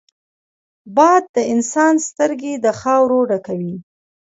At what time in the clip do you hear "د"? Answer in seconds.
1.35-1.37, 2.63-2.67